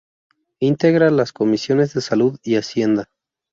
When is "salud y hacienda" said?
2.01-3.11